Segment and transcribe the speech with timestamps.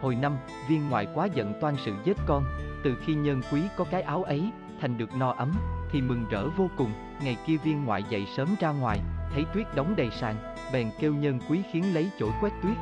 [0.00, 0.36] Hồi năm,
[0.68, 2.44] viên ngoại quá giận toan sự giết con,
[2.84, 5.52] từ khi nhân quý có cái áo ấy, thành được no ấm,
[5.92, 9.00] thì mừng rỡ vô cùng, ngày kia viên ngoại dậy sớm ra ngoài,
[9.34, 10.34] thấy tuyết đóng đầy sàn,
[10.72, 12.76] bèn kêu nhân quý khiến lấy chổi quét tuyết.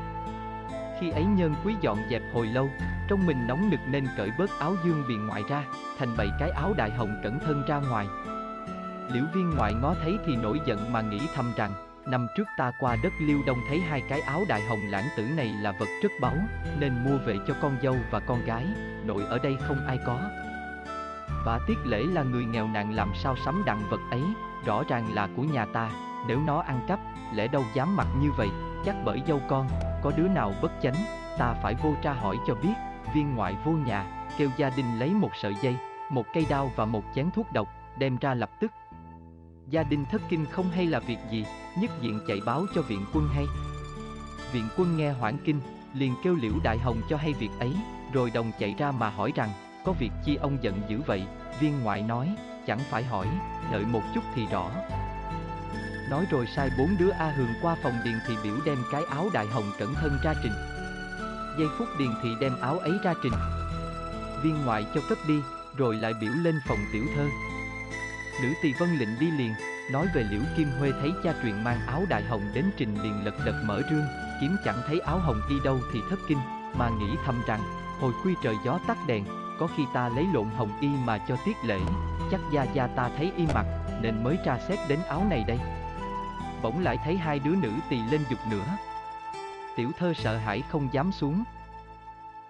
[1.01, 2.69] Khi ấy nhân quý dọn dẹp hồi lâu,
[3.09, 5.65] trong mình nóng nực nên cởi bớt áo dương bị ngoại ra,
[5.99, 8.07] thành bày cái áo đại hồng cẩn thân ra ngoài.
[9.11, 11.71] Liễu viên ngoại ngó thấy thì nổi giận mà nghĩ thầm rằng,
[12.07, 15.23] năm trước ta qua đất Liêu Đông thấy hai cái áo đại hồng lãng tử
[15.37, 16.37] này là vật rất báu,
[16.79, 18.67] nên mua về cho con dâu và con gái,
[19.05, 20.21] nội ở đây không ai có.
[21.45, 24.23] Và tiết lễ là người nghèo nàn làm sao sắm đặng vật ấy,
[24.65, 25.91] rõ ràng là của nhà ta,
[26.29, 27.01] nếu nó ăn cắp,
[27.35, 28.49] lẽ đâu dám mặc như vậy,
[28.85, 29.69] chắc bởi dâu con,
[30.03, 30.97] có đứa nào bất chánh,
[31.39, 32.75] ta phải vô tra hỏi cho biết,
[33.15, 34.07] viên ngoại vô nhà,
[34.39, 35.77] kêu gia đình lấy một sợi dây,
[36.11, 38.73] một cây đao và một chén thuốc độc, đem ra lập tức.
[39.69, 41.47] Gia đình thất kinh không hay là việc gì,
[41.79, 43.47] nhất diện chạy báo cho viện quân hay.
[44.53, 45.61] Viện quân nghe hoảng kinh,
[45.95, 47.73] liền kêu liễu đại hồng cho hay việc ấy,
[48.13, 49.51] rồi đồng chạy ra mà hỏi rằng,
[49.85, 51.27] có việc chi ông giận dữ vậy,
[51.61, 53.27] viên ngoại nói, chẳng phải hỏi,
[53.73, 54.71] đợi một chút thì rõ.
[56.11, 59.31] Nói rồi sai bốn đứa A Hường qua phòng Điền Thị biểu đem cái áo
[59.33, 60.53] đại hồng cẩn thân ra trình.
[61.59, 63.33] Giây phút Điền Thị đem áo ấy ra trình.
[64.43, 65.41] Viên ngoại cho cất đi,
[65.77, 67.29] rồi lại biểu lên phòng tiểu thơ.
[68.43, 69.53] Nữ tỳ vân lệnh đi liền,
[69.93, 73.25] nói về liễu kim huê thấy cha truyền mang áo đại hồng đến trình liền
[73.25, 74.05] lật đật mở rương,
[74.41, 76.39] kiếm chẳng thấy áo hồng đi đâu thì thất kinh,
[76.79, 77.61] mà nghĩ thầm rằng,
[78.01, 79.25] hồi khuya trời gió tắt đèn,
[79.59, 81.81] có khi ta lấy lộn hồng y mà cho tiết lễ,
[82.31, 83.67] chắc gia gia ta thấy y mặc,
[84.03, 85.59] nên mới tra xét đến áo này đây.
[86.63, 88.77] Bỗng lại thấy hai đứa nữ tỳ lên dục nữa.
[89.77, 91.45] Tiểu thơ sợ hãi không dám xuống.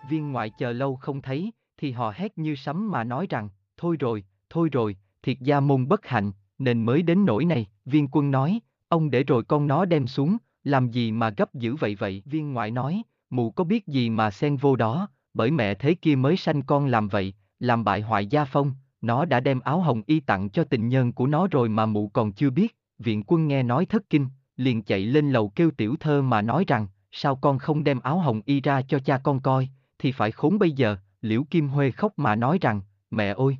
[0.08, 3.96] Viên ngoại chờ lâu không thấy, thì họ hét như sấm mà nói rằng, thôi
[4.00, 6.32] rồi, thôi rồi, thiệt gia môn bất hạnh,
[6.64, 10.36] nên mới đến nỗi này, viên quân nói, ông để rồi con nó đem xuống,
[10.64, 14.30] làm gì mà gấp dữ vậy vậy, viên ngoại nói, mụ có biết gì mà
[14.30, 18.26] xen vô đó, bởi mẹ thế kia mới sanh con làm vậy, làm bại hoại
[18.26, 21.68] gia phong, nó đã đem áo hồng y tặng cho tình nhân của nó rồi
[21.68, 25.48] mà mụ còn chưa biết, viện quân nghe nói thất kinh, liền chạy lên lầu
[25.48, 28.98] kêu tiểu thơ mà nói rằng, sao con không đem áo hồng y ra cho
[28.98, 29.68] cha con coi,
[29.98, 32.80] thì phải khốn bây giờ, liễu kim huê khóc mà nói rằng,
[33.10, 33.56] mẹ ơi!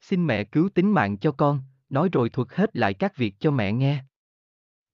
[0.00, 3.50] Xin mẹ cứu tính mạng cho con, nói rồi thuật hết lại các việc cho
[3.50, 4.04] mẹ nghe.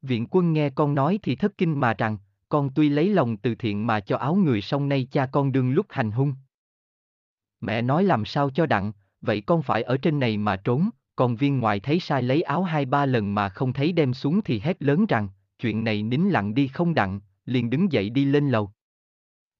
[0.03, 2.19] Viện quân nghe con nói thì thất kinh mà rằng,
[2.49, 5.73] con tuy lấy lòng từ thiện mà cho áo người song nay cha con đương
[5.73, 6.35] lúc hành hung.
[7.61, 11.37] Mẹ nói làm sao cho đặng, vậy con phải ở trên này mà trốn, còn
[11.37, 14.61] viên ngoài thấy sai lấy áo hai ba lần mà không thấy đem xuống thì
[14.61, 18.51] hét lớn rằng, chuyện này nín lặng đi không đặng, liền đứng dậy đi lên
[18.51, 18.71] lầu.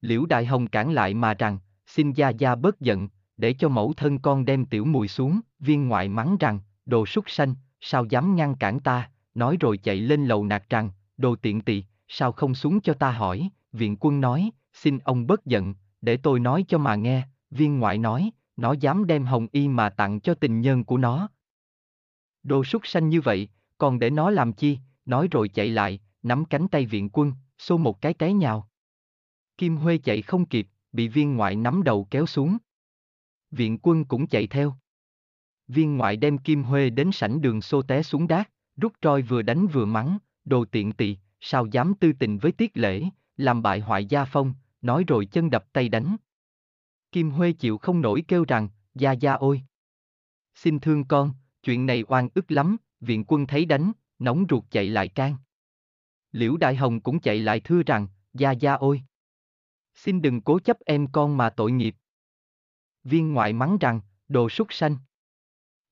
[0.01, 3.93] Liễu Đại Hồng cản lại mà rằng, xin gia gia bớt giận, để cho mẫu
[3.93, 8.37] thân con đem tiểu mùi xuống, viên ngoại mắng rằng, đồ súc sanh, sao dám
[8.37, 12.55] ngăn cản ta, nói rồi chạy lên lầu nạt rằng, đồ tiện tỳ, sao không
[12.55, 16.79] xuống cho ta hỏi, viện quân nói, xin ông bớt giận, để tôi nói cho
[16.79, 20.85] mà nghe, viên ngoại nói, nó dám đem hồng y mà tặng cho tình nhân
[20.85, 21.29] của nó.
[22.43, 23.49] Đồ súc sanh như vậy,
[23.79, 27.77] còn để nó làm chi, nói rồi chạy lại, nắm cánh tay viện quân, xô
[27.77, 28.69] một cái té nhào.
[29.59, 32.59] Kim Huê chạy không kịp, bị viên ngoại nắm đầu kéo xuống.
[33.51, 34.75] Viện quân cũng chạy theo.
[35.73, 39.43] Viên ngoại đem Kim Huê đến sảnh đường xô té xuống đát, rút roi vừa
[39.43, 43.05] đánh vừa mắng, đồ tiện tỳ, sao dám tư tình với tiết lễ,
[43.37, 46.17] làm bại hoại gia phong, nói rồi chân đập tay đánh.
[47.13, 49.63] Kim Huê chịu không nổi kêu rằng, gia gia ôi.
[50.55, 51.33] Xin thương con,
[51.63, 55.37] chuyện này oan ức lắm, viện quân thấy đánh, nóng ruột chạy lại can.
[56.33, 59.03] Liễu Đại Hồng cũng chạy lại thưa rằng, gia gia ôi.
[59.95, 61.95] Xin đừng cố chấp em con mà tội nghiệp.
[63.05, 64.97] Viên ngoại mắng rằng, đồ súc sanh.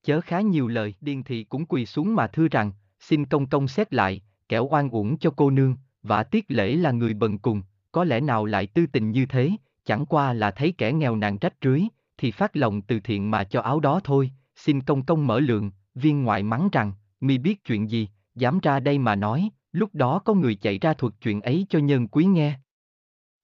[0.09, 3.67] Chớ khá nhiều lời, điền thị cũng quỳ xuống mà thưa rằng, xin công công
[3.67, 7.61] xét lại, kẻo oan uổng cho cô nương, và tiết lễ là người bần cùng,
[7.91, 9.51] có lẽ nào lại tư tình như thế,
[9.85, 11.81] chẳng qua là thấy kẻ nghèo nàng trách rưới,
[12.17, 15.71] thì phát lòng từ thiện mà cho áo đó thôi, xin công công mở lượng,
[15.95, 20.19] viên ngoại mắng rằng, mi biết chuyện gì, dám ra đây mà nói, lúc đó
[20.19, 22.59] có người chạy ra thuật chuyện ấy cho nhân quý nghe.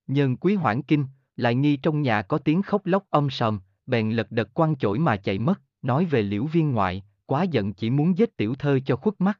[0.07, 1.05] Nhân quý hoảng kinh,
[1.35, 4.99] lại nghi trong nhà có tiếng khóc lóc âm sầm, bèn lật đật quăng chổi
[4.99, 8.79] mà chạy mất, nói về liễu viên ngoại, quá giận chỉ muốn giết tiểu thơ
[8.85, 9.40] cho khuất mắt.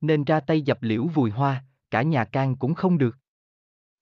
[0.00, 3.16] Nên ra tay dập liễu vùi hoa, cả nhà can cũng không được.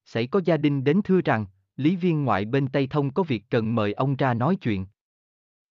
[0.05, 1.47] Xảy có gia đình đến thưa rằng,
[1.77, 4.87] lý viên ngoại bên Tây Thông có việc cần mời ông ra nói chuyện.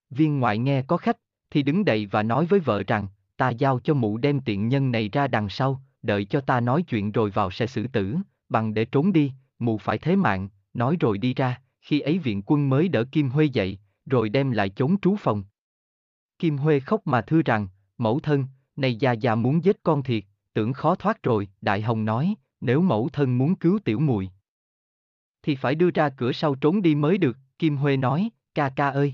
[0.10, 1.18] Viên ngoại nghe có khách,
[1.50, 4.92] thì đứng dậy và nói với vợ rằng, ta giao cho mụ đem tiện nhân
[4.92, 8.18] này ra đằng sau, đợi cho ta nói chuyện rồi vào sẽ xử tử,
[8.50, 12.42] bằng để trốn đi, mụ phải thế mạng, nói rồi đi ra, khi ấy viện
[12.46, 15.44] quân mới đỡ Kim Huê dậy, rồi đem lại trốn trú phòng.
[16.40, 17.68] Kim Huê khóc mà thưa rằng,
[17.98, 20.24] mẫu thân, này già già muốn giết con thiệt,
[20.54, 24.30] tưởng khó thoát rồi, Đại Hồng nói, nếu mẫu thân muốn cứu tiểu mùi.
[25.44, 28.90] thì phải đưa ra cửa sau trốn đi mới được, Kim Huê nói, ca ca
[28.90, 29.13] ơi.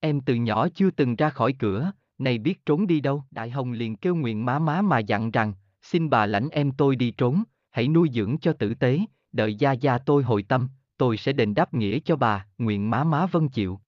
[0.00, 3.24] Em từ nhỏ chưa từng ra khỏi cửa, này biết trốn đi đâu.
[3.30, 6.96] Đại Hồng liền kêu nguyện má má mà dặn rằng, xin bà lãnh em tôi
[6.96, 9.00] đi trốn, hãy nuôi dưỡng cho tử tế,
[9.32, 13.04] đợi gia gia tôi hồi tâm, tôi sẽ đền đáp nghĩa cho bà, nguyện má
[13.04, 13.80] má vâng chịu.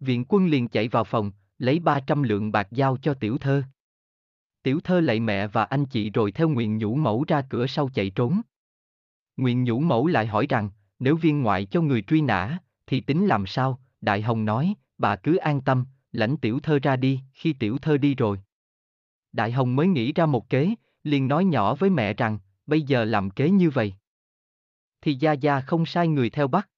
[0.00, 3.62] Viện quân liền chạy vào phòng, lấy 300 lượng bạc giao cho tiểu thơ.
[4.62, 7.88] Tiểu thơ lạy mẹ và anh chị rồi theo nguyện nhũ mẫu ra cửa sau
[7.94, 8.40] chạy trốn.
[9.36, 13.26] Nguyện nhũ mẫu lại hỏi rằng, nếu viên ngoại cho người truy nã, thì tính
[13.26, 13.80] làm sao?
[14.00, 17.96] Đại Hồng nói, bà cứ an tâm, lãnh tiểu thơ ra đi, khi tiểu thơ
[17.96, 18.40] đi rồi.
[19.32, 23.04] Đại Hồng mới nghĩ ra một kế, liền nói nhỏ với mẹ rằng, bây giờ
[23.04, 23.94] làm kế như vậy.
[25.00, 26.68] Thì Gia Gia không sai người theo bắt.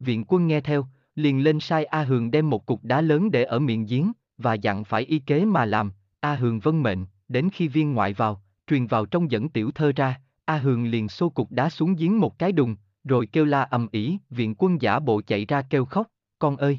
[0.00, 0.86] Viện quân nghe theo,
[1.18, 4.54] liền lên sai A Hường đem một cục đá lớn để ở miệng giếng, và
[4.54, 8.42] dặn phải y kế mà làm, A Hường vân mệnh, đến khi viên ngoại vào,
[8.66, 12.20] truyền vào trong dẫn tiểu thơ ra, A Hường liền xô cục đá xuống giếng
[12.20, 15.84] một cái đùng, rồi kêu la ầm ĩ, viện quân giả bộ chạy ra kêu
[15.84, 16.06] khóc,
[16.38, 16.78] con ơi!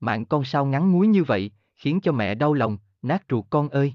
[0.00, 3.68] Mạng con sao ngắn ngúi như vậy, khiến cho mẹ đau lòng, nát ruột con
[3.68, 3.94] ơi!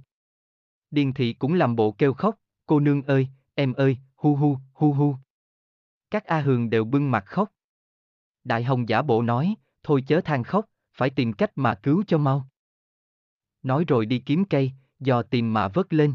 [0.91, 2.35] Điền thị cũng làm bộ kêu khóc,
[2.65, 5.15] cô nương ơi, em ơi, hu hu, hu hu.
[6.11, 7.51] Các A Hường đều bưng mặt khóc.
[8.49, 12.17] Đại Hồng giả bộ nói, thôi chớ than khóc, phải tìm cách mà cứu cho
[12.17, 12.47] mau.
[13.63, 16.13] Nói rồi đi kiếm cây, dò tìm mà vớt lên.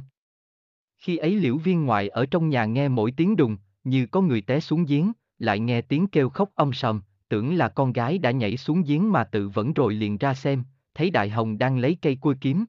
[0.99, 4.41] Khi ấy liễu viên ngoại ở trong nhà nghe mỗi tiếng đùng, như có người
[4.41, 8.31] té xuống giếng, lại nghe tiếng kêu khóc âm sầm, tưởng là con gái đã
[8.31, 10.65] nhảy xuống giếng mà tự vẫn rồi liền ra xem,
[10.95, 12.65] thấy Đại Hồng đang lấy cây cua kiếm.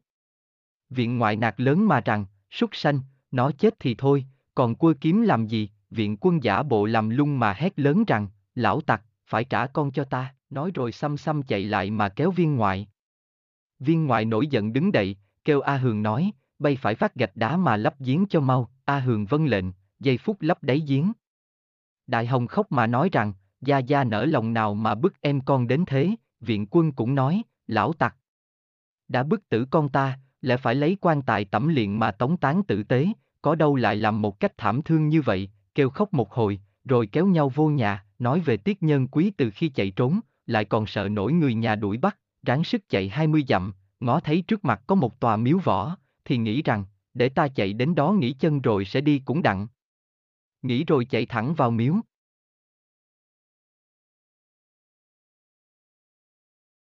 [0.89, 3.00] Viện ngoại nạt lớn mà rằng, súc sanh,
[3.31, 4.25] nó chết thì thôi,
[4.56, 8.27] còn cua kiếm làm gì, viện quân giả bộ làm lung mà hét lớn rằng,
[8.56, 12.31] lão tặc, phải trả con cho ta, nói rồi xăm xăm chạy lại mà kéo
[12.31, 12.88] viên ngoại.
[13.80, 17.57] Viên ngoại nổi giận đứng dậy, kêu A Hường nói, bay phải phát gạch đá
[17.57, 19.66] mà lấp giếng cho mau, A Hường vâng lệnh,
[20.00, 21.12] giây phút lấp đáy giếng.
[22.07, 25.68] Đại Hồng khóc mà nói rằng, Gia Gia nở lòng nào mà bức em con
[25.68, 28.16] đến thế, viện quân cũng nói, lão tặc.
[29.07, 32.63] Đã bức tử con ta, lại phải lấy quan tài tẩm liện mà tống tán
[32.63, 33.07] tử tế,
[33.42, 37.08] có đâu lại làm một cách thảm thương như vậy, kêu khóc một hồi, rồi
[37.08, 40.86] kéo nhau vô nhà, nói về tiết nhân quý từ khi chạy trốn, lại còn
[40.86, 44.82] sợ nổi người nhà đuổi bắt, ráng sức chạy 20 dặm, ngó thấy trước mặt
[44.88, 48.62] có một tòa miếu võ, thì nghĩ rằng, để ta chạy đến đó nghỉ chân
[48.62, 49.68] rồi sẽ đi cũng đặng.
[50.62, 51.96] Nghĩ rồi chạy thẳng vào miếu.